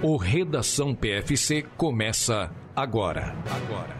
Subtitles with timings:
[0.00, 3.34] O Redação PFC começa agora.
[3.50, 3.98] Agora.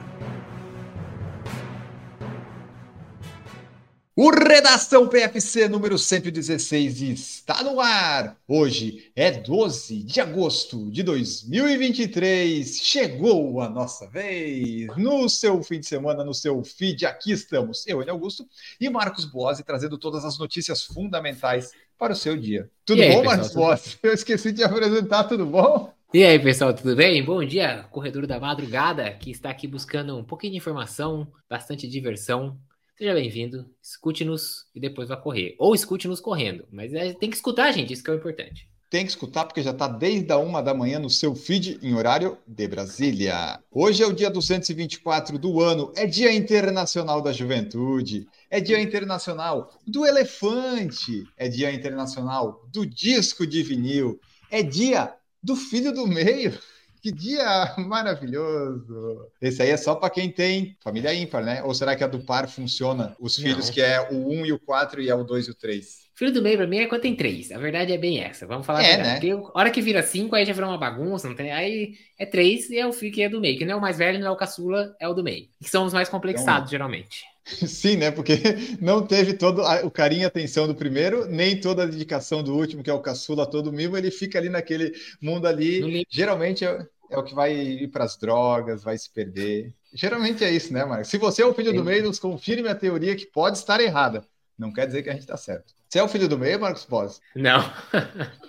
[4.15, 8.37] O Redação PFC número 116 está no ar.
[8.47, 12.78] Hoje é 12 de agosto de 2023.
[12.78, 14.87] Chegou a nossa vez.
[14.96, 17.84] No seu fim de semana, no seu feed, aqui estamos.
[17.88, 18.45] Eu, Enio Augusto,
[18.80, 22.70] e Marcos Boazzi trazendo todas as notícias fundamentais para o seu dia.
[22.84, 23.98] Tudo aí, bom, Marcos Boazzi?
[24.02, 25.93] Eu esqueci de apresentar, tudo bom?
[26.15, 27.23] E aí, pessoal, tudo bem?
[27.23, 32.57] Bom dia, corredor da madrugada, que está aqui buscando um pouquinho de informação, bastante diversão.
[32.97, 35.55] Seja bem-vindo, escute-nos e depois vá correr.
[35.59, 38.69] Ou escute-nos correndo, mas é- tem que escutar, gente, isso que é o importante.
[38.91, 41.95] Tem que escutar porque já está desde a uma da manhã no seu feed em
[41.95, 43.62] horário de Brasília.
[43.70, 49.70] Hoje é o dia 224 do ano, é Dia Internacional da Juventude, é Dia Internacional
[49.87, 54.18] do Elefante, é Dia Internacional do Disco de Vinil,
[54.51, 55.12] é Dia
[55.43, 56.59] do Filho do Meio.
[57.01, 59.30] Que dia maravilhoso!
[59.40, 61.62] Esse aí é só para quem tem família ímpar, né?
[61.62, 63.15] Ou será que a do par funciona?
[63.21, 63.45] Os Não.
[63.45, 66.08] filhos que é o 1 e o 4 e é o 2 e o 3.
[66.19, 67.53] Filho do meio, pra mim, é quando tem três.
[67.53, 68.45] A verdade é bem essa.
[68.45, 69.35] Vamos falar É, a verdade.
[69.35, 69.43] né?
[69.55, 71.53] A hora que vira cinco, aí já vira uma bagunça, não tem?
[71.53, 73.57] Aí é três e é o filho que é do meio.
[73.57, 75.49] Que não é o mais velho, não é o caçula, é o do meio.
[75.63, 77.25] Que são os mais complexados, geralmente.
[77.47, 78.11] Sim, né?
[78.11, 78.35] Porque
[78.81, 82.83] não teve todo o carinho e atenção do primeiro, nem toda a dedicação do último,
[82.83, 86.05] que é o caçula, todo mimo, ele fica ali naquele mundo ali.
[86.11, 89.73] Geralmente é, é o que vai ir para as drogas, vai se perder.
[89.95, 91.09] Geralmente é isso, né, Marcos?
[91.09, 91.85] Se você é o filho do Sim.
[91.85, 94.25] meio, nos confirme a teoria que pode estar errada.
[94.59, 95.78] Não quer dizer que a gente está certo.
[95.89, 97.20] Você é o filho do meio, Marcos Boss?
[97.34, 97.61] Não.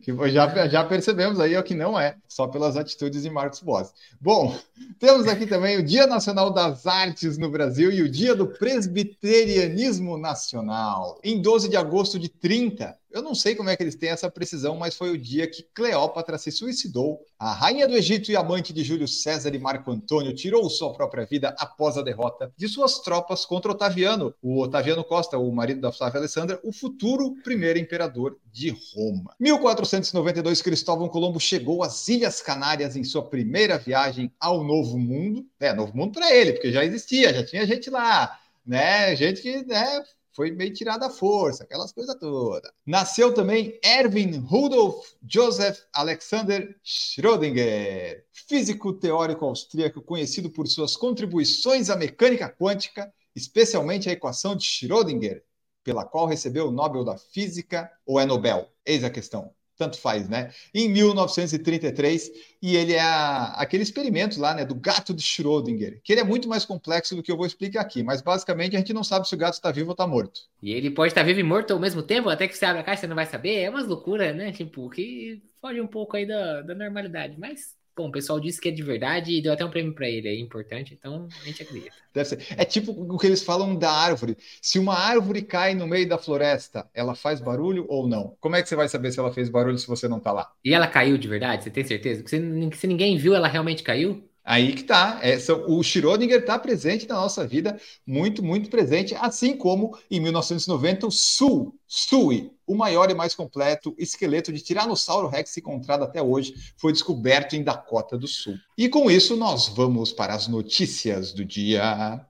[0.00, 3.92] Que já, já percebemos aí ó, que não é, só pelas atitudes de Marcos Boss.
[4.18, 4.58] Bom,
[4.98, 10.16] temos aqui também o Dia Nacional das Artes no Brasil e o Dia do Presbiterianismo
[10.16, 11.20] Nacional.
[11.22, 14.30] Em 12 de agosto de 30, eu não sei como é que eles têm essa
[14.30, 17.18] precisão, mas foi o dia que Cleópatra se suicidou.
[17.38, 21.24] A rainha do Egito e amante de Júlio César e Marco Antônio tirou sua própria
[21.24, 25.90] vida após a derrota de suas tropas contra Otaviano, o Otaviano Costa, o marido da
[25.90, 29.34] Flávia Alessandra, o futuro primeiro imperador de Roma.
[29.40, 35.46] 1492, Cristóvão Colombo chegou às Ilhas Canárias em sua primeira viagem ao Novo Mundo.
[35.58, 39.16] É, Novo Mundo para ele, porque já existia, já tinha gente lá, né?
[39.16, 40.04] Gente que, né,
[40.36, 42.70] foi meio tirada à força, aquelas coisas todas.
[42.84, 51.96] Nasceu também Erwin Rudolf Joseph Alexander Schrödinger, físico teórico austríaco conhecido por suas contribuições à
[51.96, 55.42] mecânica quântica, especialmente a equação de Schrödinger,
[55.82, 58.68] pela qual recebeu o Nobel da Física, ou é Nobel?
[58.84, 59.54] Eis a questão.
[59.76, 60.50] Tanto faz, né?
[60.74, 62.30] Em 1933,
[62.62, 66.24] e ele é a- aquele experimento lá, né, do gato de Schrödinger, que ele é
[66.24, 69.28] muito mais complexo do que eu vou explicar aqui, mas basicamente a gente não sabe
[69.28, 70.40] se o gato está vivo ou está morto.
[70.62, 72.84] E ele pode estar vivo e morto ao mesmo tempo, até que você abre a
[72.84, 73.60] caixa você não vai saber.
[73.60, 74.52] É umas loucuras, né?
[74.52, 77.38] Tipo, que foge um pouco aí da, da normalidade.
[77.38, 80.08] Mas, bom, o pessoal disse que é de verdade e deu até um prêmio pra
[80.08, 81.96] ele aí, importante, então a gente acredita.
[82.12, 82.46] Deve ser.
[82.56, 84.36] É tipo o que eles falam da árvore.
[84.60, 88.36] Se uma árvore cai no meio da floresta, ela faz barulho ou não?
[88.40, 90.50] Como é que você vai saber se ela fez barulho se você não está lá?
[90.64, 91.64] E ela caiu de verdade?
[91.64, 92.22] Você tem certeza?
[92.26, 92.38] Se,
[92.74, 94.28] se ninguém viu, ela realmente caiu?
[94.46, 95.18] Aí que tá.
[95.22, 101.08] Essa, o Schrödinger está presente na nossa vida, muito, muito presente, assim como em 1990
[101.08, 106.54] o Sul, Sui, o maior e mais completo esqueleto de Tiranossauro Rex encontrado até hoje,
[106.76, 108.54] foi descoberto em Dakota do Sul.
[108.78, 112.24] E com isso nós vamos para as notícias do dia.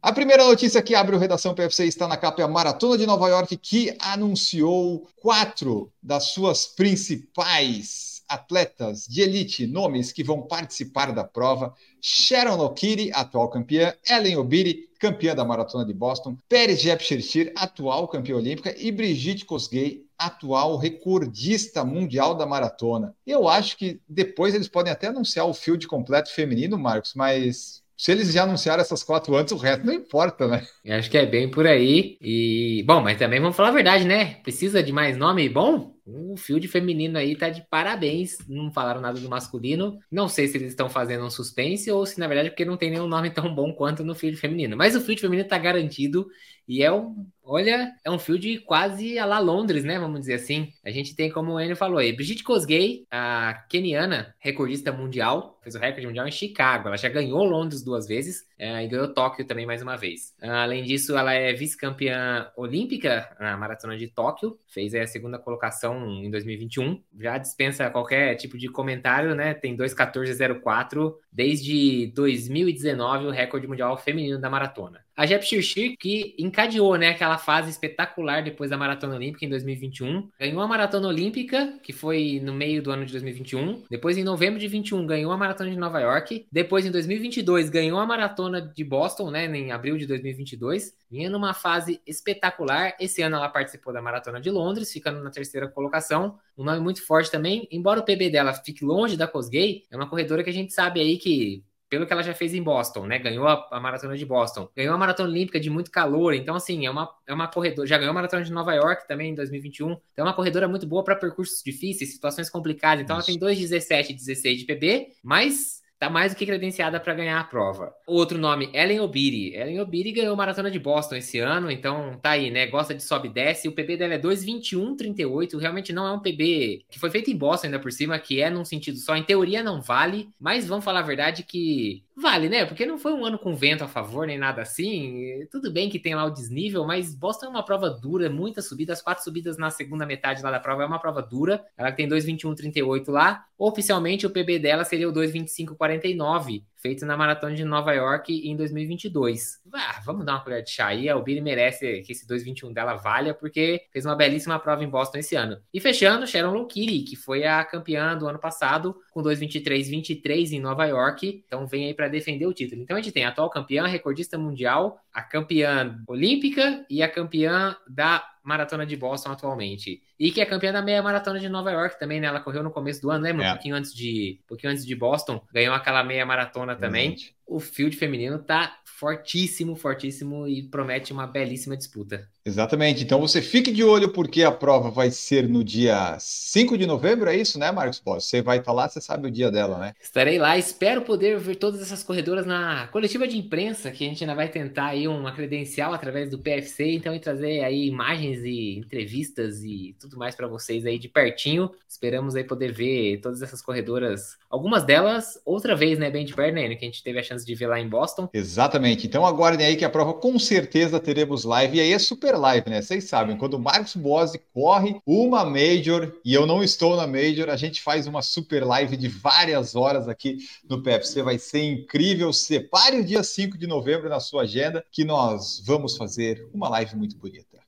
[0.00, 3.06] A primeira notícia que abre o Redação PFC está na capa é a Maratona de
[3.06, 11.12] Nova York, que anunciou quatro das suas principais atletas de elite, nomes que vão participar
[11.12, 11.74] da prova.
[12.00, 18.36] Sharon Okiri, atual campeã, Ellen Obiri, campeã da Maratona de Boston, Pérez Jepchirchir, atual campeã
[18.36, 23.14] olímpica, e Brigitte Kosgei, atual recordista mundial da maratona.
[23.26, 28.12] Eu acho que depois eles podem até anunciar o field completo feminino, Marcos, mas se
[28.12, 30.66] eles já anunciaram essas quatro antes, o resto não importa, né?
[30.84, 32.18] Eu acho que é bem por aí.
[32.20, 34.36] E, bom, mas também vamos falar a verdade, né?
[34.42, 35.93] Precisa de mais nome bom?
[36.06, 38.36] O field feminino aí tá de parabéns.
[38.46, 39.98] Não falaram nada do masculino.
[40.10, 42.90] Não sei se eles estão fazendo um suspense ou se, na verdade, porque não tem
[42.90, 44.76] nenhum nome tão bom quanto no field feminino.
[44.76, 46.26] Mas o field feminino tá garantido
[46.66, 49.98] e é um, olha, é um field quase a lá Londres, né?
[49.98, 50.72] Vamos dizer assim.
[50.84, 55.74] A gente tem, como o Enio falou aí, Brigitte Kosgei, a keniana recordista mundial, fez
[55.74, 56.88] o recorde mundial em Chicago.
[56.88, 60.34] Ela já ganhou Londres duas vezes eh, e ganhou Tóquio também mais uma vez.
[60.40, 66.30] Além disso, ela é vice-campeã olímpica na maratona de Tóquio, fez a segunda colocação em
[66.30, 67.02] 2021.
[67.20, 69.52] Já dispensa qualquer tipo de comentário, né?
[69.52, 75.03] Tem 2,14,04 desde 2019, o recorde mundial feminino da maratona.
[75.16, 80.28] A Jep Shirshir, que encadeou né, aquela fase espetacular depois da Maratona Olímpica em 2021.
[80.40, 83.84] Ganhou a Maratona Olímpica, que foi no meio do ano de 2021.
[83.88, 86.46] Depois, em novembro de 21, ganhou a Maratona de Nova York.
[86.50, 90.92] Depois, em 2022, ganhou a Maratona de Boston, né, em abril de 2022.
[91.08, 92.96] Vinha numa fase espetacular.
[92.98, 96.38] Esse ano ela participou da Maratona de Londres, ficando na terceira colocação.
[96.58, 97.68] Um nome muito forte também.
[97.70, 101.00] Embora o PB dela fique longe da Cosgay, é uma corredora que a gente sabe
[101.00, 103.18] aí que pelo que ela já fez em Boston, né?
[103.18, 106.34] Ganhou a, a, maratona de Boston, ganhou a maratona olímpica de muito calor.
[106.34, 107.86] Então, assim, é uma, é uma corredora.
[107.86, 109.92] Já ganhou a maratona de Nova York também em 2021.
[109.92, 113.04] Então, é uma corredora muito boa para percursos difíceis, situações complicadas.
[113.04, 117.14] Então, ela tem 2,17 e 16 de PB, mas tá mais do que credenciada para
[117.14, 117.94] ganhar a prova.
[118.06, 119.54] Outro nome, Ellen Obiri.
[119.54, 122.66] Ellen Obiri ganhou maratona de Boston esse ano, então tá aí, né?
[122.66, 123.68] Gosta de sobe e desce.
[123.68, 125.58] O PB dela é 2:21:38.
[125.58, 128.50] Realmente não é um PB que foi feito em Boston ainda por cima, que é
[128.50, 129.16] num sentido só.
[129.16, 132.64] Em teoria não vale, mas vamos falar a verdade que Vale, né?
[132.64, 135.44] Porque não foi um ano com vento a favor nem nada assim.
[135.50, 139.02] Tudo bem que tem lá o desnível, mas Boston é uma prova dura, muitas subidas,
[139.02, 141.64] quatro subidas na segunda metade lá da prova é uma prova dura.
[141.76, 143.44] Ela tem 2:21:38 lá.
[143.58, 149.58] Oficialmente o PB dela seria o 2:25:49 feito na Maratona de Nova York em 2022.
[149.72, 152.94] Ah, vamos dar uma colher de chá aí, a Billy merece que esse 2.21 dela
[152.94, 155.58] valha, porque fez uma belíssima prova em Boston esse ano.
[155.72, 160.84] E fechando, Sharon Lokiri, que foi a campeã do ano passado, com 2.23.23 em Nova
[160.84, 162.82] York, então vem aí para defender o título.
[162.82, 167.74] Então a gente tem a atual campeã, recordista mundial, a campeã olímpica e a campeã
[167.88, 170.02] da maratona de Boston atualmente.
[170.20, 172.26] E que é campeã da meia maratona de Nova York também, né?
[172.26, 173.44] Ela correu no começo do ano, lembra?
[173.44, 173.48] É.
[173.48, 177.16] Um pouquinho antes de, um pouquinho antes de Boston, ganhou aquela meia maratona também.
[177.46, 182.28] O field feminino tá fortíssimo, fortíssimo e promete uma belíssima disputa.
[182.46, 183.02] Exatamente.
[183.02, 187.28] Então você fique de olho porque a prova vai ser no dia 5 de novembro,
[187.28, 188.00] é isso, né, Marcos?
[188.04, 189.94] Você vai estar lá, você sabe o dia dela, né?
[190.00, 194.22] Estarei lá, espero poder ver todas essas corredoras na coletiva de imprensa, que a gente
[194.22, 198.76] ainda vai tentar aí uma credencial através do PFC, então e trazer aí imagens e
[198.78, 201.70] entrevistas e tudo mais para vocês aí de pertinho.
[201.88, 206.54] Esperamos aí poder ver todas essas corredoras, algumas delas outra vez, né, bem de perto,
[206.54, 208.28] né, que a gente teve a chance de ver lá em Boston.
[208.32, 208.83] Exatamente.
[208.92, 212.68] Então aguardem aí que a prova com certeza teremos live e aí é super live,
[212.68, 212.82] né?
[212.82, 217.48] Vocês sabem, quando o Marcos Bose corre uma Major e eu não estou na Major,
[217.48, 220.38] a gente faz uma super live de várias horas aqui
[220.68, 221.22] no PFC.
[221.22, 222.32] Vai ser incrível.
[222.32, 226.96] Separe o dia 5 de novembro na sua agenda que nós vamos fazer uma live
[226.96, 227.63] muito bonita.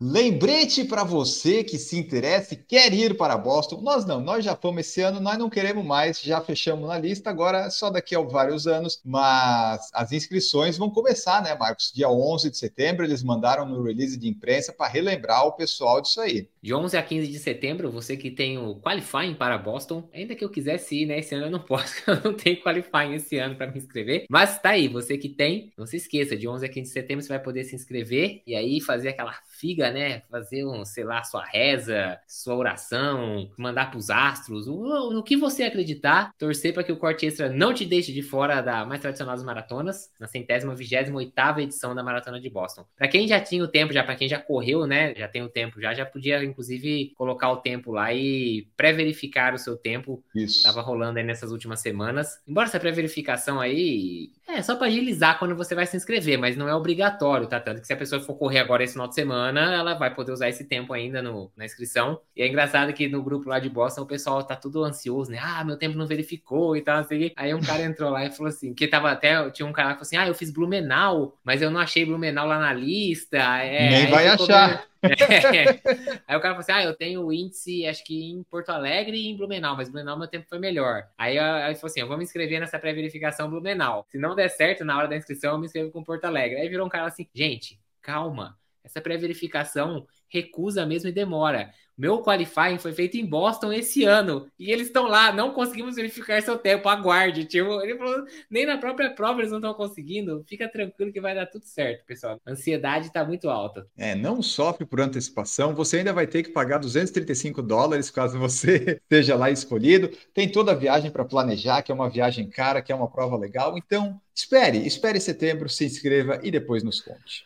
[0.00, 3.80] Lembrete para você que se interessa e quer ir para Boston.
[3.80, 7.30] Nós não, nós já fomos esse ano, nós não queremos mais, já fechamos na lista,
[7.30, 9.00] agora só daqui a vários anos.
[9.04, 11.92] Mas as inscrições vão começar, né, Marcos?
[11.94, 16.20] Dia 11 de setembro, eles mandaram no release de imprensa para relembrar o pessoal disso
[16.20, 16.48] aí.
[16.64, 20.42] De 11 a 15 de setembro, você que tem o qualifying para Boston, ainda que
[20.42, 21.18] eu quisesse ir, né?
[21.18, 24.24] Esse ano eu não posso, eu não tenho qualifying esse ano para me inscrever.
[24.30, 27.22] Mas tá aí, você que tem, não se esqueça, de 11 a 15 de setembro
[27.22, 30.22] você vai poder se inscrever e aí fazer aquela figa, né?
[30.30, 35.36] Fazer um, sei lá, sua reza, sua oração, mandar para os astros, no, no que
[35.36, 39.02] você acreditar, torcer para que o corte extra não te deixe de fora da mais
[39.02, 42.86] tradicional das maratonas, na centésima, vigésima oitava edição da Maratona de Boston.
[42.96, 45.14] Para quem já tinha o tempo, já para quem já correu, né?
[45.14, 49.58] Já tem o tempo, já já podia inclusive colocar o tempo lá e pré-verificar o
[49.58, 50.22] seu tempo.
[50.34, 50.62] Isso.
[50.62, 52.40] Tava rolando aí nessas últimas semanas.
[52.46, 56.68] Embora essa pré-verificação aí é só para agilizar quando você vai se inscrever, mas não
[56.68, 57.58] é obrigatório, tá?
[57.58, 60.32] Tanto que se a pessoa for correr agora esse final de semana, ela vai poder
[60.32, 62.20] usar esse tempo ainda no, na inscrição.
[62.36, 65.38] E é engraçado que no grupo lá de Boston o pessoal tá tudo ansioso, né?
[65.42, 67.32] Ah, meu tempo não verificou e tal, assim.
[67.36, 69.94] Aí um cara entrou lá e falou assim, que tava até, tinha um cara que
[69.94, 73.38] falou assim, ah, eu fiz Blumenau, mas eu não achei Blumenau lá na lista.
[73.38, 74.84] É, Nem vai achar.
[75.04, 76.22] É.
[76.26, 79.28] Aí o cara falou assim: Ah, eu tenho índice, acho que em Porto Alegre e
[79.28, 81.08] em Blumenau, mas Blumenau meu tempo foi melhor.
[81.18, 84.06] Aí ele falou assim: Eu vou me inscrever nessa pré-verificação Blumenau.
[84.08, 86.60] Se não der certo na hora da inscrição, eu me inscrevo com Porto Alegre.
[86.60, 88.58] Aí virou um cara assim: Gente, calma.
[88.84, 91.72] Essa pré-verificação recusa mesmo e demora.
[91.96, 94.48] Meu qualifying foi feito em Boston esse ano.
[94.58, 96.88] E eles estão lá, não conseguimos verificar seu tempo.
[96.88, 97.44] Aguarde.
[97.44, 100.44] Tipo, ele falou, nem na própria prova eles não estão conseguindo.
[100.48, 102.40] Fica tranquilo que vai dar tudo certo, pessoal.
[102.44, 103.86] A ansiedade está muito alta.
[103.96, 105.74] É, não sofre por antecipação.
[105.74, 110.10] Você ainda vai ter que pagar 235 dólares caso você seja lá escolhido.
[110.34, 113.36] Tem toda a viagem para planejar, que é uma viagem cara, que é uma prova
[113.36, 113.78] legal.
[113.78, 117.44] Então, espere, espere setembro, se inscreva e depois nos conte.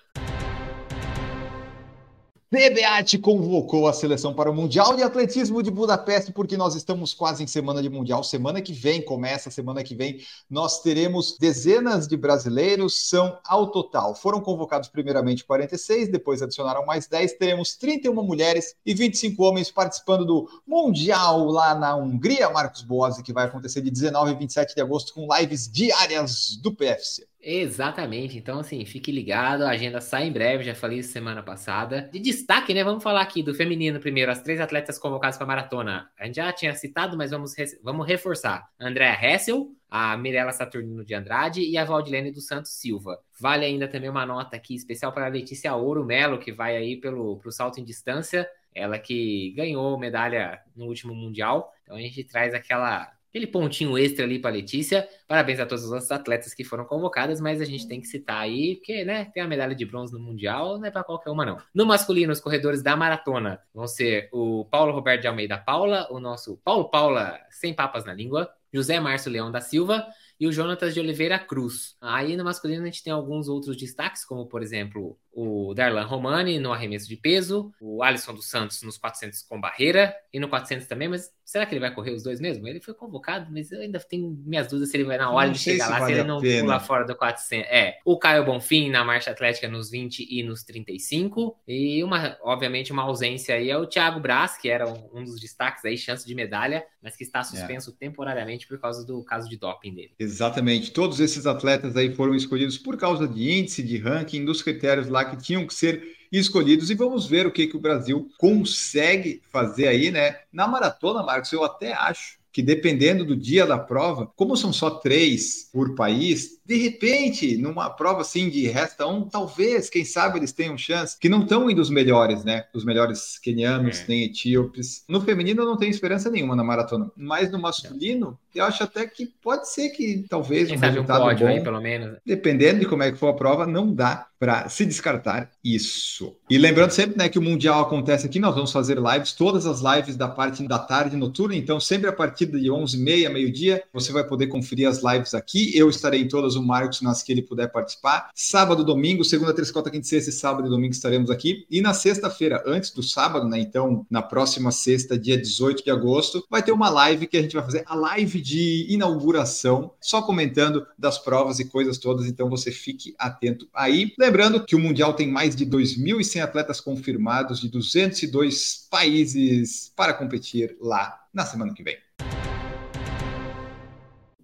[2.50, 7.44] PBAT convocou a seleção para o Mundial de Atletismo de Budapeste, porque nós estamos quase
[7.44, 8.24] em semana de Mundial.
[8.24, 14.14] Semana que vem, começa semana que vem, nós teremos dezenas de brasileiros, são ao total.
[14.14, 17.34] Foram convocados primeiramente 46, depois adicionaram mais 10.
[17.34, 23.30] Teremos 31 mulheres e 25 homens participando do Mundial lá na Hungria, Marcos Boas, que
[23.30, 27.28] vai acontecer de 19 a 27 de agosto com lives diárias do PFC.
[27.40, 28.36] Exatamente.
[28.36, 29.62] Então, assim, fique ligado.
[29.62, 32.08] A agenda sai em breve, já falei isso semana passada.
[32.12, 32.82] De destaque, né?
[32.82, 34.32] Vamos falar aqui do feminino primeiro.
[34.32, 36.10] As três atletas convocadas para a maratona.
[36.18, 38.68] A gente já tinha citado, mas vamos, vamos reforçar.
[38.78, 43.18] Andréa Hessel, a Mirella Saturnino de Andrade e a Valdilene dos Santos Silva.
[43.40, 46.96] Vale ainda também uma nota aqui especial para a Letícia Ouro Melo, que vai aí
[46.96, 48.48] pelo pro salto em distância.
[48.74, 51.72] Ela que ganhou medalha no último Mundial.
[51.84, 55.08] Então a gente traz aquela aquele pontinho extra ali para Letícia.
[55.26, 58.40] Parabéns a todos os outros atletas que foram convocadas, mas a gente tem que citar
[58.40, 61.44] aí, porque, né, tem a medalha de bronze no Mundial, não é para qualquer uma,
[61.44, 61.58] não.
[61.74, 66.18] No masculino, os corredores da maratona vão ser o Paulo Roberto de Almeida Paula, o
[66.18, 70.06] nosso Paulo Paula, sem papas na língua, José Márcio Leão da Silva
[70.38, 71.96] e o Jonatas de Oliveira Cruz.
[72.00, 76.58] Aí no masculino a gente tem alguns outros destaques, como por exemplo o Darlan Romani
[76.58, 80.86] no arremesso de peso, o Alisson dos Santos nos 400 com barreira e no 400
[80.86, 82.68] também, mas será que ele vai correr os dois mesmo?
[82.68, 85.58] Ele foi convocado, mas eu ainda tenho minhas dúvidas se ele vai na hora de
[85.58, 87.66] chegar lá, vale se ele não pula fora do 400.
[87.70, 92.92] É, o Caio Bonfim na marcha atlética nos 20 e nos 35 e uma, obviamente,
[92.92, 96.34] uma ausência aí é o Thiago Braz, que era um dos destaques aí, chance de
[96.34, 97.94] medalha, mas que está suspenso é.
[97.98, 100.12] temporariamente por causa do caso de doping dele.
[100.18, 100.92] Exatamente.
[100.92, 105.24] Todos esses atletas aí foram escolhidos por causa de índice, de ranking, dos critérios lá
[105.24, 109.88] que tinham que ser escolhidos e vamos ver o que, que o Brasil consegue fazer
[109.88, 110.40] aí, né?
[110.52, 114.90] Na maratona, Marcos, eu até acho que dependendo do dia da prova, como são só
[114.90, 120.52] três por país, de repente, numa prova assim de resta um, talvez, quem sabe eles
[120.52, 122.64] tenham chance, que não estão indo os melhores, né?
[122.74, 124.04] Os melhores quenianos, é.
[124.08, 125.04] nem etíopes.
[125.08, 129.06] No feminino eu não tenho esperança nenhuma na maratona, mas no masculino, eu acho até
[129.06, 132.18] que pode ser que talvez quem um resultado um pódio bom, aí, pelo menos.
[132.24, 136.36] Dependendo de como é que for a prova, não dá para se descartar isso.
[136.48, 139.80] E lembrando sempre, né, que o mundial acontece aqui, nós vamos fazer lives, todas as
[139.80, 144.24] lives da parte da tarde noturna, então sempre a partir de 11h30, meio-dia, você vai
[144.24, 145.76] poder conferir as lives aqui.
[145.76, 148.30] Eu estarei em todas o Marcos nas que ele puder participar.
[148.34, 151.66] Sábado, domingo, segunda, terça, quarta, quinta, sexta sábado e domingo estaremos aqui.
[151.70, 153.58] E na sexta-feira, antes do sábado, né?
[153.58, 157.54] Então, na próxima sexta, dia 18 de agosto, vai ter uma live que a gente
[157.54, 162.26] vai fazer a live de inauguração, só comentando das provas e coisas todas.
[162.26, 164.12] Então, você fique atento aí.
[164.28, 170.76] Lembrando que o Mundial tem mais de 2.100 atletas confirmados de 202 países para competir
[170.82, 171.96] lá na semana que vem.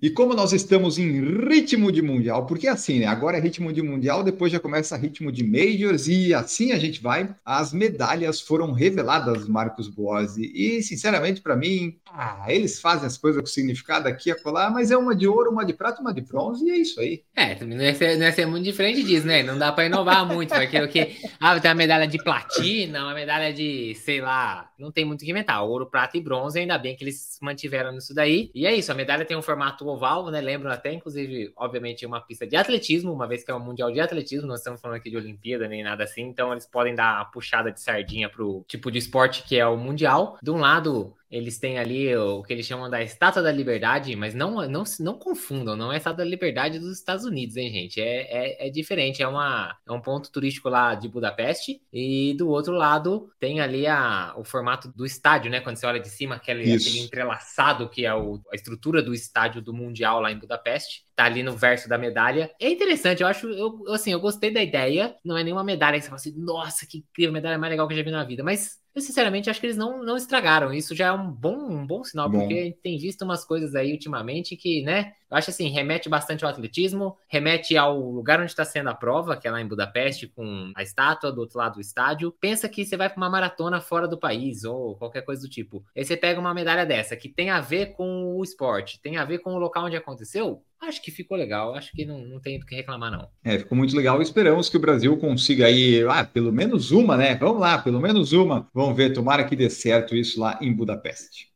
[0.03, 3.07] E como nós estamos em ritmo de mundial, porque assim, né?
[3.07, 7.01] Agora é ritmo de mundial, depois já começa ritmo de majors e assim a gente
[7.01, 7.35] vai.
[7.45, 13.41] As medalhas foram reveladas, Marcos Boazzi, e sinceramente para mim, ah, eles fazem as coisas
[13.41, 16.21] com significado aqui a colar, mas é uma de ouro, uma de prata, uma de
[16.21, 17.23] bronze e é isso aí.
[17.35, 19.43] É, não ia ser, não ia ser muito diferente disso, né?
[19.43, 23.15] Não dá para inovar muito, porque o que ah, tem uma medalha de platina, uma
[23.15, 25.65] medalha de, sei lá, não tem muito o que inventar.
[25.65, 28.51] Ouro, prata e bronze, ainda bem que eles mantiveram nisso daí.
[28.55, 30.41] E é isso, a medalha tem um formato oval, né?
[30.41, 34.01] Lembram até, inclusive, obviamente, uma pista de atletismo, uma vez que é um mundial de
[34.01, 37.25] atletismo, nós estamos falando aqui de Olimpíada nem nada assim, então eles podem dar uma
[37.25, 40.39] puxada de sardinha pro tipo de esporte que é o mundial.
[40.43, 44.35] De um lado, eles têm ali o que eles chamam da Estátua da Liberdade, mas
[44.35, 48.01] não, não, não confundam, não é a Estátua da Liberdade dos Estados Unidos, hein, gente?
[48.01, 52.49] É, é, é, diferente, é, uma, é um ponto turístico lá de Budapeste, e do
[52.49, 55.61] outro lado tem ali a, o formato do estádio, né?
[55.61, 59.61] Quando você olha de cima, aquele, aquele entrelaçado que é o, a estrutura do estádio
[59.61, 62.51] do Mundial lá em Budapeste tá ali no verso da medalha.
[62.61, 65.15] É interessante, eu acho, eu, assim, eu gostei da ideia.
[65.25, 67.95] Não é nenhuma medalha que você fala assim, nossa, que incrível, medalha mais legal que
[67.95, 68.43] eu já vi na vida.
[68.43, 70.73] Mas eu sinceramente acho que eles não, não estragaram.
[70.73, 72.39] Isso já é um bom, um bom sinal, bom.
[72.39, 75.15] porque a gente tem visto umas coisas aí ultimamente que, né?
[75.29, 79.37] Eu acho assim, remete bastante ao atletismo, remete ao lugar onde está sendo a prova,
[79.37, 82.31] que é lá em Budapeste, com a estátua do outro lado do estádio.
[82.41, 85.85] Pensa que você vai para uma maratona fora do país, ou qualquer coisa do tipo.
[85.97, 89.25] Aí você pega uma medalha dessa, que tem a ver com o esporte, tem a
[89.25, 90.63] ver com o local onde aconteceu.
[90.87, 93.27] Acho que ficou legal, acho que não, não tem do que reclamar, não.
[93.43, 94.21] É, ficou muito legal.
[94.21, 97.35] Esperamos que o Brasil consiga aí, ah, pelo menos uma, né?
[97.37, 98.69] Vamos lá, pelo menos uma.
[98.75, 101.49] Vamos ver, tomara que dê certo isso lá em Budapeste.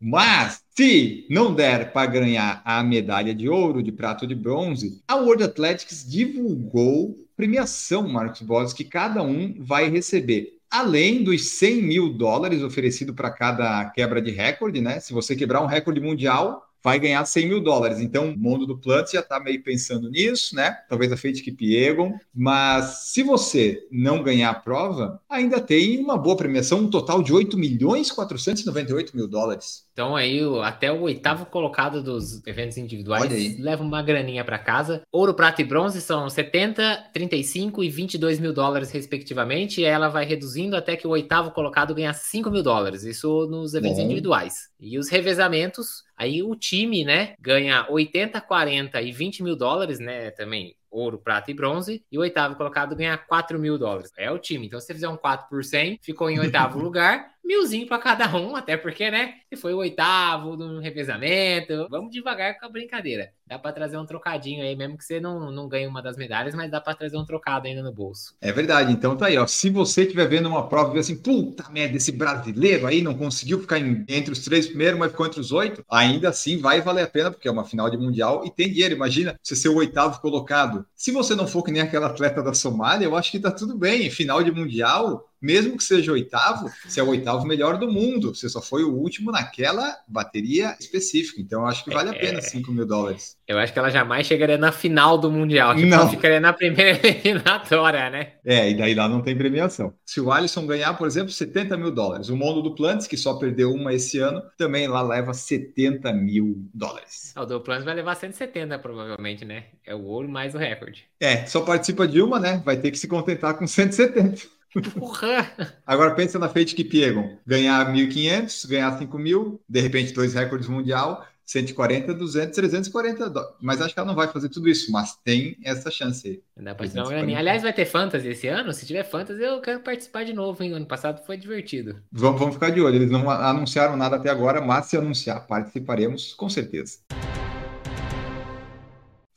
[0.00, 5.00] Mas se não der para ganhar a medalha de ouro, de prata ou de bronze,
[5.06, 10.58] a World Athletics divulgou premiação, Marcos Boas, que cada um vai receber.
[10.70, 15.00] Além dos 100 mil dólares oferecido para cada quebra de recorde, né?
[15.00, 18.00] Se você quebrar um recorde mundial, vai ganhar 100 mil dólares.
[18.00, 20.78] Então, o mundo do Plant já está meio pensando nisso, né?
[20.88, 22.14] Talvez a Fate que Egon.
[22.34, 27.30] Mas se você não ganhar a prova, ainda tem uma boa premiação, um total de
[27.30, 29.86] 8 milhões 498 mil dólares.
[29.92, 35.02] Então aí até o oitavo colocado dos eventos individuais leva uma graninha para casa.
[35.10, 39.80] Ouro, prata e bronze são 70, 35 e 22 mil dólares respectivamente.
[39.80, 43.02] E ela vai reduzindo até que o oitavo colocado ganha 5 mil dólares.
[43.02, 44.04] Isso nos eventos Bom.
[44.04, 44.68] individuais.
[44.80, 50.30] E os revezamentos, aí o time, né, ganha 80, 40 e 20 mil dólares, né,
[50.32, 54.10] também ouro, prata e bronze, e o oitavo colocado ganha 4 mil dólares.
[54.16, 54.66] É o time.
[54.66, 58.36] Então, se você fizer um 4 por 100, ficou em oitavo lugar, milzinho para cada
[58.36, 59.36] um, até porque, né?
[59.48, 61.88] Se foi o oitavo do revezamento.
[61.88, 63.30] Vamos devagar com a brincadeira.
[63.46, 66.54] Dá para trazer um trocadinho aí, mesmo que você não, não ganhe uma das medalhas,
[66.54, 68.36] mas dá para trazer um trocado ainda no bolso.
[68.42, 68.92] É verdade.
[68.92, 69.46] Então tá aí, ó.
[69.46, 73.14] Se você estiver vendo uma prova e ver assim, puta merda, esse brasileiro aí não
[73.14, 76.82] conseguiu ficar em, entre os três primeiros, mas ficou entre os oito, ainda assim vai
[76.82, 78.94] valer a pena, porque é uma final de mundial e tem dinheiro.
[78.94, 80.84] Imagina você ser o oitavo colocado.
[80.94, 83.78] Se você não for que nem aquela atleta da Somália, eu acho que tá tudo
[83.78, 84.10] bem.
[84.10, 88.34] Final de mundial, mesmo que seja oitavo, você é o oitavo melhor do mundo.
[88.34, 91.40] Você só foi o último naquela bateria específica.
[91.40, 92.74] Então, eu acho que vale a pena 5 é.
[92.74, 93.36] mil dólares.
[93.46, 95.74] Eu acho que ela jamais chegaria na final do Mundial.
[95.74, 96.08] Tipo, não.
[96.08, 98.32] ficaria na primeira eliminatória, né?
[98.44, 99.94] É, e daí lá não tem premiação.
[100.04, 102.28] Se o Alisson ganhar, por exemplo, 70 mil dólares.
[102.28, 106.56] O Mundo do Plantes, que só perdeu uma esse ano, também lá leva 70 mil
[106.74, 107.32] dólares.
[107.36, 109.64] O do Plantes vai levar 170, provavelmente, né?
[109.86, 111.04] É o ouro mais o recorde.
[111.20, 112.60] É, só participa de uma, né?
[112.64, 114.57] Vai ter que se contentar com 170.
[114.98, 115.50] Porra!
[115.86, 117.38] Agora pensa na Fate Kipiegon.
[117.46, 123.56] Ganhar 1.500, ganhar 5.000, de repente dois recordes mundial, 140, 200, 340 dólares.
[123.60, 126.42] Mas acho que ela não vai fazer tudo isso, mas tem essa chance aí.
[126.62, 128.72] Dá pra tirar uma Aliás, vai ter Fantasy esse ano?
[128.74, 130.74] Se tiver Fantasy, eu quero participar de novo, hein?
[130.74, 132.02] Ano passado foi divertido.
[132.12, 132.96] Vamos, vamos ficar de olho.
[132.96, 136.98] Eles não anunciaram nada até agora, mas se anunciar, participaremos com certeza.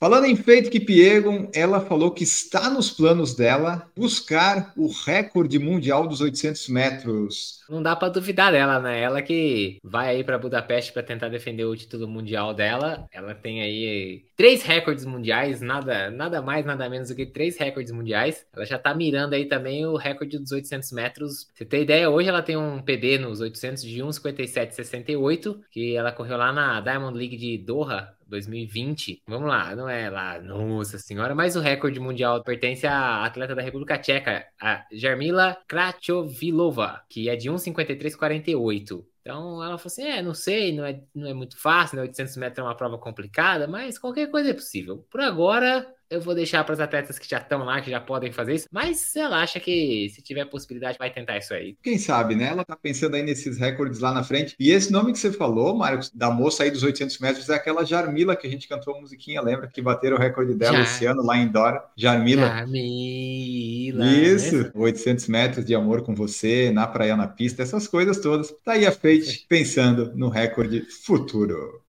[0.01, 6.07] Falando em Faith Kipiegon, ela falou que está nos planos dela buscar o recorde mundial
[6.07, 7.59] dos 800 metros.
[7.69, 8.99] Não dá para duvidar dela, né?
[8.99, 13.07] Ela que vai aí para Budapeste para tentar defender o título mundial dela.
[13.13, 17.91] Ela tem aí três recordes mundiais, nada, nada mais, nada menos do que três recordes
[17.91, 18.43] mundiais.
[18.55, 21.47] Ela já tá mirando aí também o recorde dos 800 metros.
[21.53, 22.09] Você tem ideia?
[22.09, 27.15] Hoje ela tem um PB nos 800 de 1,57,68, que ela correu lá na Diamond
[27.15, 29.21] League de Doha 2020.
[29.27, 33.61] Vamos lá, não é lá, nossa senhora, mas o recorde mundial pertence à atleta da
[33.61, 39.10] República Tcheca, a Jarmila Krachovilova, que é de 1,53,48.
[39.21, 42.03] Então ela falou assim: é, não sei, não é, não é muito fácil, né?
[42.03, 45.05] 800 metros é uma prova complicada, mas qualquer coisa é possível.
[45.09, 48.33] Por agora, eu vou deixar para os atletas que já estão lá, que já podem
[48.33, 48.67] fazer isso.
[48.69, 51.77] Mas ela acha que se tiver possibilidade, vai tentar isso aí.
[51.81, 52.47] Quem sabe, né?
[52.47, 54.53] Ela tá pensando aí nesses recordes lá na frente.
[54.59, 57.85] E esse nome que você falou, Marcos, da moça aí dos 800 metros, é aquela
[57.85, 59.67] Jarmila que a gente cantou a musiquinha, lembra?
[59.67, 61.81] Que bateram o recorde dela esse ano lá em Dora.
[61.95, 62.45] Jarmila.
[62.45, 64.05] Jarmila.
[64.05, 64.71] Isso, né?
[64.75, 68.53] 800 metros de amor com você, na praia, na pista, essas coisas todas.
[68.65, 71.81] Tá aí a Fate pensando no recorde futuro.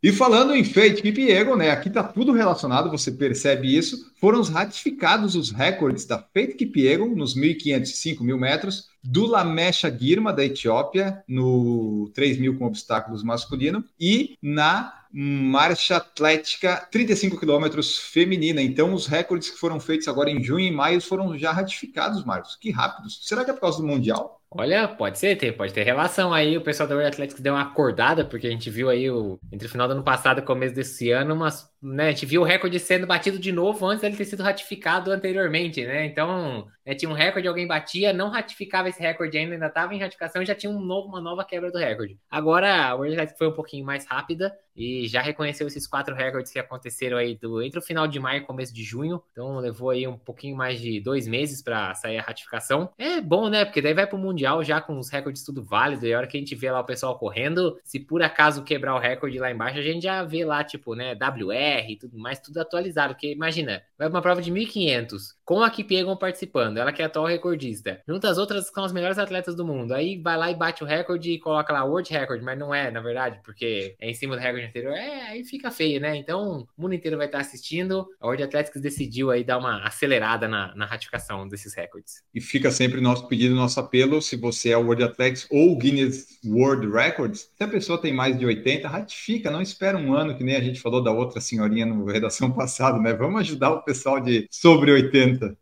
[0.00, 1.70] E falando em Fate Kipiegon, né?
[1.70, 4.12] Aqui tá tudo relacionado, você percebe isso.
[4.20, 10.32] Foram ratificados os recordes da Fate Kipiegon nos 1.500 e 5.000 metros, do Lamesha Girma
[10.32, 18.62] da Etiópia no 3.000 com obstáculos masculino e na marcha atlética 35 quilômetros feminina.
[18.62, 22.56] Então, os recordes que foram feitos agora em junho e maio foram já ratificados, Marcos.
[22.56, 23.20] Que rápidos.
[23.22, 24.37] Será que é por causa do Mundial?
[24.50, 26.56] Olha, pode ser, tem, pode ter relação aí.
[26.56, 29.68] O pessoal da World Athletics deu uma acordada, porque a gente viu aí o, entre
[29.68, 32.40] o final do ano passado e o começo desse ano, umas, né, a gente viu
[32.40, 36.06] o recorde sendo batido de novo antes dele ter sido ratificado anteriormente, né?
[36.06, 40.00] Então, né, tinha um recorde, alguém batia, não ratificava esse recorde ainda, ainda estava em
[40.00, 42.18] ratificação e já tinha um novo, uma nova quebra do recorde.
[42.30, 46.50] Agora, a World Athletics foi um pouquinho mais rápida e já reconheceu esses quatro recordes
[46.50, 49.22] que aconteceram aí do, entre o final de maio e começo de junho.
[49.32, 52.88] Então, levou aí um pouquinho mais de dois meses para sair a ratificação.
[52.96, 53.64] É bom, né?
[53.64, 56.18] Porque daí vai para o mundo Mundial já com os recordes tudo válido, e a
[56.18, 59.36] hora que a gente vê lá o pessoal correndo, se por acaso quebrar o recorde
[59.38, 63.14] lá embaixo, a gente já vê lá, tipo, né, WR e tudo mais, tudo atualizado,
[63.14, 67.26] porque imagina, vai uma prova de 1500, com a Kipiegon participando, ela que é atual
[67.26, 70.84] recordista, junto às outras são as melhores atletas do mundo, aí vai lá e bate
[70.84, 74.14] o recorde e coloca lá World Record, mas não é, na verdade, porque é em
[74.14, 77.40] cima do recorde anterior, é, aí fica feio, né, então o mundo inteiro vai estar
[77.40, 82.22] assistindo, a World Athletics decidiu aí dar uma acelerada na, na ratificação desses recordes.
[82.32, 86.38] E fica sempre nosso pedido, nosso apelo, se você é o World Athletics ou Guinness
[86.44, 90.44] World Records, se a pessoa tem mais de 80, ratifica, não espera um ano, que
[90.44, 93.14] nem a gente falou da outra senhorinha no redação passado, né?
[93.14, 95.56] Vamos ajudar o pessoal de sobre 80.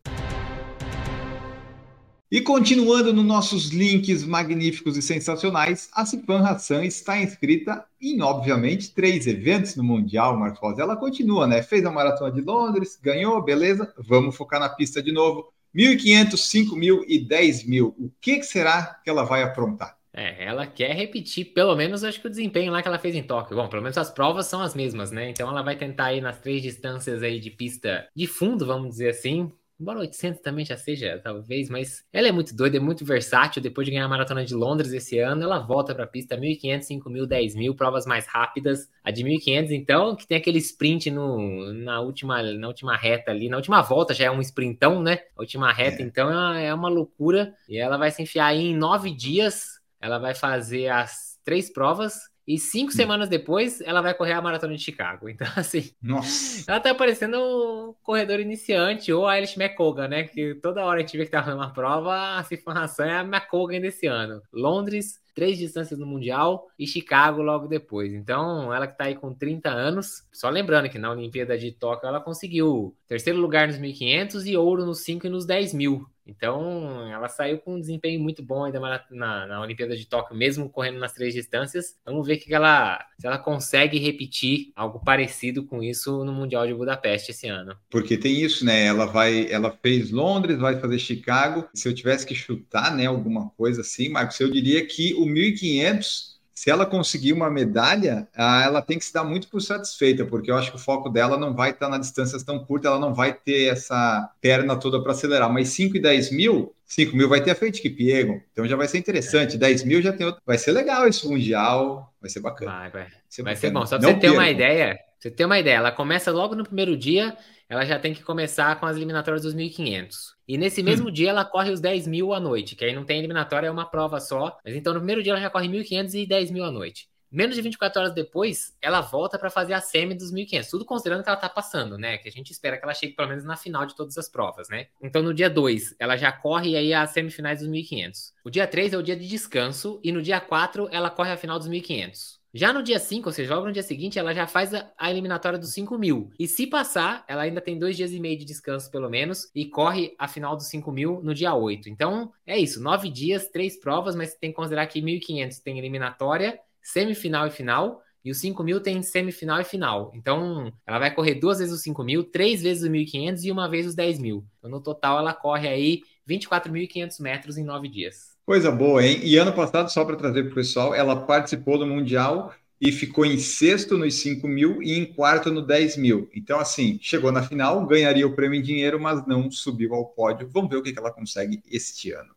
[2.29, 8.93] E continuando nos nossos links magníficos e sensacionais, a Cipan Hassan está inscrita em, obviamente,
[8.93, 10.81] três eventos no Mundial, Marcos.
[10.81, 11.63] Ela continua, né?
[11.63, 13.95] Fez a Maratona de Londres, ganhou, beleza?
[13.97, 15.53] Vamos focar na pista de novo.
[15.77, 17.95] 1.500, 5.000 e 10.000.
[17.99, 19.97] O que será que ela vai aprontar?
[20.13, 23.23] É, ela quer repetir, pelo menos acho que o desempenho lá que ela fez em
[23.23, 23.55] Tóquio.
[23.55, 25.29] Bom, pelo menos as provas são as mesmas, né?
[25.29, 29.11] Então ela vai tentar ir nas três distâncias aí de pista de fundo, vamos dizer
[29.11, 33.61] assim, Embora 800 também já seja, talvez, mas ela é muito doida, é muito versátil.
[33.61, 36.81] Depois de ganhar a maratona de Londres esse ano, ela volta para a pista 1.500,
[36.81, 38.89] 5.000, 10.000, provas mais rápidas.
[39.05, 43.51] A de 1.500, então, que tem aquele sprint no, na, última, na última reta ali,
[43.51, 45.19] na última volta já é um sprintão, né?
[45.37, 46.07] A última reta, é.
[46.07, 47.55] então, é uma, é uma loucura.
[47.69, 49.79] E ela vai se enfiar aí em nove dias.
[50.01, 52.95] Ela vai fazer as três provas e cinco hum.
[52.95, 55.29] semanas depois, ela vai correr a maratona de Chicago.
[55.37, 55.91] Então, assim.
[56.03, 56.71] Nossa.
[56.71, 60.25] Ela tá parecendo um corredor iniciante ou a Alice McColgan, né?
[60.25, 63.81] Que toda hora a gente vê que tá uma prova, a Cifra é a McColgan
[63.81, 64.41] desse ano.
[64.51, 68.15] Londres, três distâncias no Mundial e Chicago logo depois.
[68.15, 72.09] Então, ela que tá aí com 30 anos, só lembrando que na Olimpíada de Tóquio
[72.09, 76.07] ela conseguiu terceiro lugar nos 1.500 e ouro nos 5 e nos 10 mil.
[76.27, 80.69] Então, ela saiu com um desempenho muito bom ainda na, na Olimpíada de Tóquio, mesmo
[80.69, 81.97] correndo nas três distâncias.
[82.05, 86.75] Vamos ver que ela, se ela consegue repetir algo parecido com isso no Mundial de
[86.75, 87.77] Budapeste esse ano.
[87.91, 88.87] Porque tem isso, né?
[88.87, 91.69] Ela vai, ela fez Londres, vai fazer Chicago.
[91.75, 96.36] Se eu tivesse que chutar, né, alguma coisa assim, Marcos, eu diria que o 1500
[96.57, 100.51] se ela conseguir uma medalha, ah, ela tem que se dar muito por satisfeita, porque
[100.51, 103.13] eu acho que o foco dela não vai estar na distâncias tão curtas, ela não
[103.13, 105.53] vai ter essa perna toda para acelerar.
[105.53, 108.75] Mas 5 e 10 mil, 5 mil vai ter a frente que Piego, então já
[108.75, 109.59] vai ser interessante.
[109.59, 110.41] 10 mil já tem outro.
[110.47, 112.71] Vai ser legal esse Mundial, vai ser bacana.
[112.71, 113.03] Vai, vai.
[113.03, 113.85] Vai ser, vai ser bom.
[113.85, 116.97] Só para você ter uma ideia, você ter uma ideia, ela começa logo no primeiro
[116.97, 117.37] dia,
[117.69, 120.35] ela já tem que começar com as eliminatórias dos 1.500.
[120.47, 121.13] E nesse mesmo hum.
[121.13, 123.87] dia ela corre os 10 mil à noite, que aí não tem eliminatória, é uma
[123.87, 124.57] prova só.
[124.65, 127.09] Mas então no primeiro dia ela já corre 1.500 e 10 mil à noite.
[127.31, 130.71] Menos de 24 horas depois, ela volta para fazer a semi dos 1.500.
[130.71, 132.19] Tudo considerando que ela tá passando, né?
[132.19, 134.69] Que a gente espera que ela chegue pelo menos na final de todas as provas,
[134.69, 134.87] né?
[135.03, 138.33] Então no dia 2, ela já corre aí as semifinais dos 1.500.
[138.45, 141.37] O dia 3 é o dia de descanso e no dia 4 ela corre a
[141.37, 142.36] final dos 1.500.
[142.57, 145.11] Já no dia 5, ou seja, logo no dia seguinte, ela já faz a, a,
[145.11, 146.31] eliminatória dos 5 mil.
[146.39, 149.67] E se passar, ela ainda tem dois dias e meio de descanso, pelo menos, e
[149.67, 151.91] corre a final dos 5 mil no dia 8.
[151.91, 152.83] Então, é isso.
[152.83, 158.01] Nove dias, três provas, mas tem que considerar que 1.500 tem eliminatória, semifinal e final.
[158.25, 160.11] E os 5 mil tem semifinal e final.
[160.15, 163.69] Então, ela vai correr duas vezes os 5 mil, três vezes os 1.500 e uma
[163.69, 164.47] vez os 10 mil.
[164.59, 168.36] Então, no total, ela corre aí 24.500 metros em nove dias.
[168.47, 169.19] Coisa boa, hein?
[169.25, 173.27] E ano passado, só para trazer para o pessoal, ela participou do Mundial e ficou
[173.27, 176.31] em sexto nos 5 mil e em quarto no 10 mil.
[176.33, 180.49] Então, assim, chegou na final, ganharia o prêmio em dinheiro, mas não subiu ao pódio.
[180.53, 182.31] Vamos ver o que ela consegue este ano.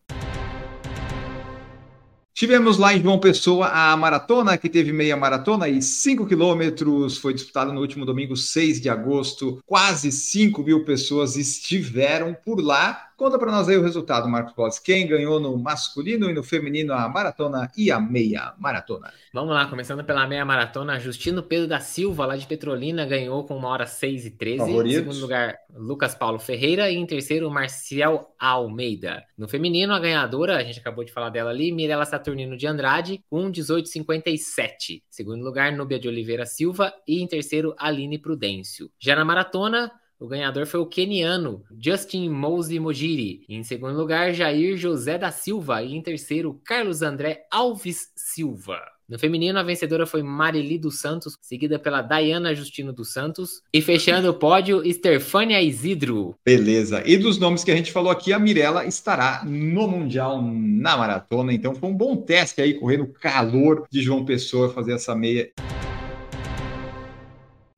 [2.40, 7.34] Tivemos lá em João Pessoa a maratona, que teve meia maratona e 5 quilômetros, foi
[7.34, 9.60] disputada no último domingo, 6 de agosto.
[9.66, 14.78] Quase 5 mil pessoas estiveram por lá Conta para nós aí o resultado, Marcos Boss.
[14.78, 19.12] Quem ganhou no masculino e no feminino a maratona e a meia maratona?
[19.30, 23.58] Vamos lá, começando pela meia maratona, Justino Pedro da Silva, lá de Petrolina, ganhou com
[23.58, 24.56] uma hora 6 e 13.
[24.60, 24.96] Favoritos.
[24.96, 26.90] Em segundo lugar, Lucas Paulo Ferreira.
[26.90, 29.22] E em terceiro, Marcial Almeida.
[29.36, 33.22] No feminino, a ganhadora, a gente acabou de falar dela ali, Mirela Saturnino de Andrade,
[33.28, 35.02] com 18,57.
[35.10, 36.90] Segundo lugar, Núbia de Oliveira Silva.
[37.06, 38.90] E em terceiro, Aline Prudêncio.
[38.98, 43.42] Já na maratona, o ganhador foi o keniano Justin Mose Mojiri.
[43.48, 45.82] Em segundo lugar, Jair José da Silva.
[45.82, 48.78] E em terceiro, Carlos André Alves Silva.
[49.08, 53.62] No feminino, a vencedora foi Marili dos Santos, seguida pela Dayana Justino dos Santos.
[53.72, 56.36] E fechando o pódio, Estefânia Isidro.
[56.44, 57.02] Beleza.
[57.04, 61.52] E dos nomes que a gente falou aqui, a Mirella estará no Mundial na maratona.
[61.52, 65.50] Então foi um bom teste aí, correr no calor de João Pessoa, fazer essa meia.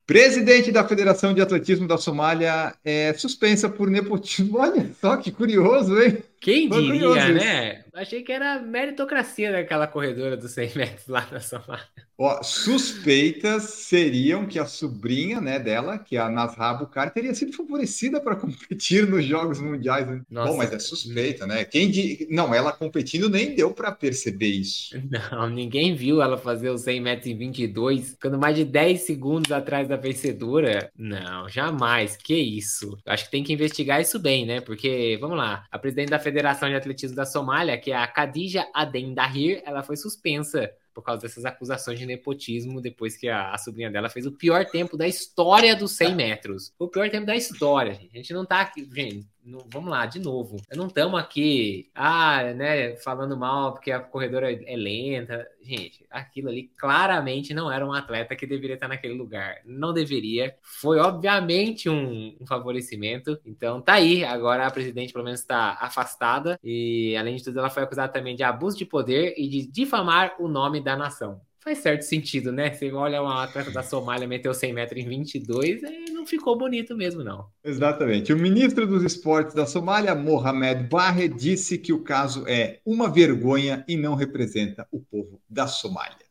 [0.05, 4.59] Presidente da Federação de Atletismo da Somália é suspensa por nepotismo.
[4.59, 6.17] Olha só que curioso, hein?
[6.39, 7.82] Quem diria, né?
[7.93, 11.85] Achei que era meritocracia daquela corredora dos 100 metros lá na Somália.
[12.17, 17.53] Ó, suspeitas seriam que a sobrinha né, dela, que é a Nasra Bukhari, teria sido
[17.53, 20.07] favorecida para competir nos Jogos Mundiais.
[20.07, 20.21] Né?
[20.29, 21.65] Bom, mas é suspeita, né?
[21.65, 22.27] Quem de...
[22.29, 24.95] Não, ela competindo nem deu para perceber isso.
[25.09, 29.51] Não, ninguém viu ela fazer os 100 metros em 22, ficando mais de 10 segundos
[29.51, 30.91] atrás da vencedora.
[30.97, 32.15] Não, jamais.
[32.15, 32.97] Que isso.
[33.05, 34.61] Acho que tem que investigar isso bem, né?
[34.61, 38.65] Porque, vamos lá, a presidente da Federação de Atletismo da Somália, que é a Khadija
[38.73, 43.57] Aden Dahir, ela foi suspensa por causa dessas acusações de nepotismo depois que a, a,
[43.57, 46.73] sobrinha dela fez o pior tempo da história dos 100 metros.
[46.79, 48.11] O pior tempo da história, gente.
[48.13, 49.27] A gente não tá aqui, gente.
[49.71, 50.57] Vamos lá, de novo.
[50.75, 55.47] Não estamos aqui, ah, né, falando mal porque a corredora é lenta.
[55.61, 59.57] Gente, aquilo ali claramente não era um atleta que deveria estar naquele lugar.
[59.65, 60.55] Não deveria.
[60.61, 63.39] Foi, obviamente, um, um favorecimento.
[63.45, 64.23] Então, tá aí.
[64.23, 66.59] Agora a presidente, pelo menos, está afastada.
[66.63, 70.35] E, além de tudo, ela foi acusada também de abuso de poder e de difamar
[70.39, 72.73] o nome da nação faz certo sentido, né?
[72.73, 76.95] Você olha uma atleta da Somália meteu 100 metros em 22, e não ficou bonito
[76.95, 77.45] mesmo, não.
[77.63, 78.31] Exatamente.
[78.31, 83.83] O ministro dos esportes da Somália, Mohamed Barre, disse que o caso é uma vergonha
[83.87, 86.23] e não representa o povo da Somália.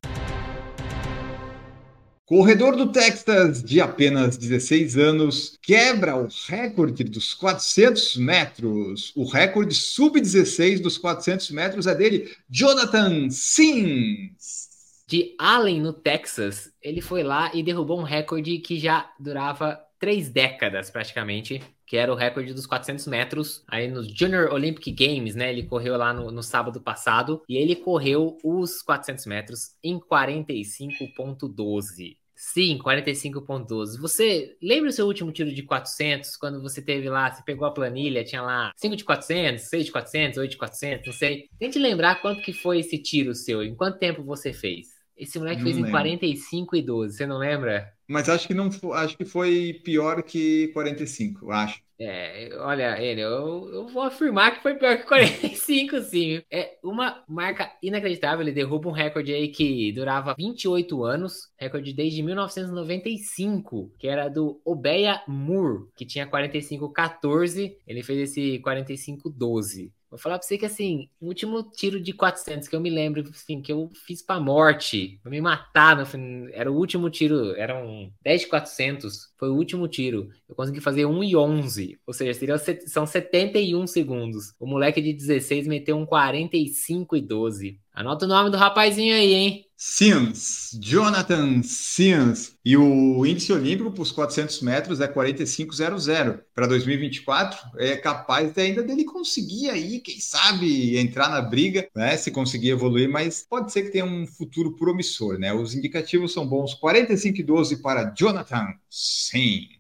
[2.25, 9.13] Corredor do Texas, de apenas 16 anos, quebra o recorde dos 400 metros.
[9.15, 14.72] O recorde sub-16 dos 400 metros é dele, Jonathan Sims
[15.13, 20.31] de Allen, no Texas, ele foi lá e derrubou um recorde que já durava três
[20.31, 25.51] décadas praticamente, que era o recorde dos 400 metros, aí nos Junior Olympic Games, né?
[25.51, 32.17] Ele correu lá no, no sábado passado e ele correu os 400 metros em 45,12.
[32.35, 34.01] Sim, 45.12.
[34.01, 37.71] Você lembra o seu último tiro de 400, quando você teve lá, você pegou a
[37.71, 41.51] planilha, tinha lá 5 de 400, 6 de 400, 8 de 400, não sei.
[41.59, 44.92] Tente lembrar quanto que foi esse tiro seu, em quanto tempo você fez.
[45.17, 45.89] Esse moleque não fez lembro.
[45.89, 47.93] em 45 e 12, você não lembra?
[48.09, 51.83] Mas acho que não acho que foi pior que 45, acho.
[52.05, 56.43] É, olha, ele, eu, eu vou afirmar que foi pior que 45, sim.
[56.51, 58.41] É uma marca inacreditável.
[58.43, 64.61] Ele derruba um recorde aí que durava 28 anos, recorde desde 1995, que era do
[64.65, 67.77] Obeya Moore, que tinha 45-14.
[67.87, 69.93] Ele fez esse 45-12.
[70.13, 73.25] Vou falar pra você que, assim, o último tiro de 400 que eu me lembro,
[73.31, 76.05] assim, que eu fiz pra morte, pra me matar, no,
[76.53, 80.29] era o último tiro, eram 10 de 400, foi o último tiro.
[80.49, 84.55] Eu consegui fazer 1 e 11, ou seja, seriam, são 71 segundos.
[84.57, 87.81] O moleque de 16 meteu um 45 e 12.
[87.93, 89.67] Anota o nome do rapazinho aí, hein?
[89.85, 92.57] Sims, Jonathan Sims.
[92.65, 96.41] E o índice olímpico para os 400 metros é 45,00.
[96.55, 102.17] Para 2024, é capaz ainda dele conseguir aí, quem sabe, entrar na briga, né?
[102.17, 105.53] Se conseguir evoluir, mas pode ser que tenha um futuro promissor, né?
[105.53, 106.79] Os indicativos são bons.
[106.81, 109.32] 45,12 para Jonathan Sims.
[109.33, 109.72] He.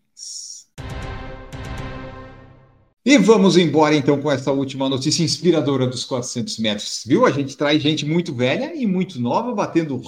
[3.04, 7.02] E vamos embora então com essa última notícia inspiradora dos 400 metros.
[7.04, 7.26] Viu?
[7.26, 10.00] A gente traz gente muito velha e muito nova batendo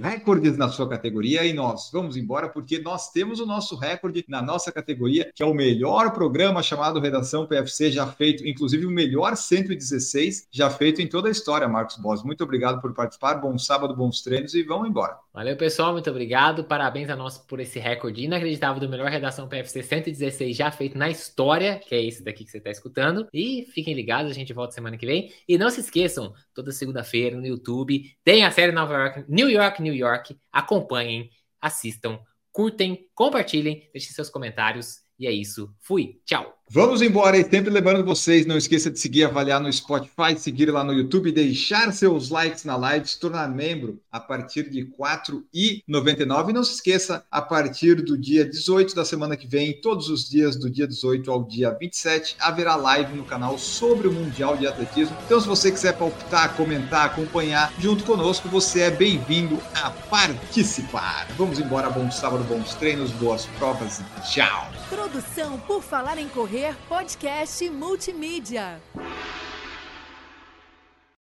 [0.00, 4.40] recordes na sua categoria e nós vamos embora porque nós temos o nosso recorde na
[4.40, 9.36] nossa categoria, que é o melhor programa chamado Redação PFC já feito, inclusive o melhor
[9.36, 12.22] 116 já feito em toda a história, Marcos Boss.
[12.22, 13.34] Muito obrigado por participar.
[13.34, 15.18] Bom sábado, bons treinos e vamos embora.
[15.34, 15.92] Valeu, pessoal.
[15.92, 16.62] Muito obrigado.
[16.62, 21.10] Parabéns a nós por esse recorde inacreditável do melhor Redação PFC 116 já feito na
[21.10, 23.28] história, que é esse daqui aqui que você está escutando.
[23.32, 25.32] E fiquem ligados, a gente volta semana que vem.
[25.48, 29.82] E não se esqueçam, toda segunda-feira no YouTube tem a série Nova York, New York,
[29.82, 30.38] New York.
[30.52, 32.20] Acompanhem, assistam,
[32.52, 35.00] curtem, compartilhem, deixem seus comentários.
[35.18, 35.74] E é isso.
[35.80, 36.20] Fui.
[36.24, 36.55] Tchau.
[36.68, 40.82] Vamos embora e sempre lembrando vocês, não esqueça de seguir, avaliar no Spotify, seguir lá
[40.82, 46.50] no YouTube, deixar seus likes na live, se tornar membro a partir de R$ 4,99.
[46.50, 50.28] E não se esqueça, a partir do dia 18 da semana que vem, todos os
[50.28, 54.66] dias do dia 18 ao dia 27, haverá live no canal sobre o Mundial de
[54.66, 55.16] Atletismo.
[55.24, 61.28] Então, se você quiser palpitar, comentar, acompanhar junto conosco, você é bem-vindo a participar.
[61.38, 64.68] Vamos embora, bom sábado, bons treinos, boas provas e tchau!
[64.88, 68.80] Produção por Falar em Correr Podcast Multimídia.